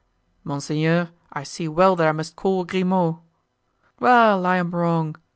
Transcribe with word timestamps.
"Monseigneur, 0.43 1.11
I 1.31 1.43
see 1.43 1.67
well 1.67 1.95
that 1.95 2.07
I 2.07 2.11
must 2.11 2.35
call 2.35 2.65
Grimaud." 2.65 3.19
"Well, 3.99 4.47
I 4.47 4.57
am 4.57 4.71
wrong. 4.71 5.15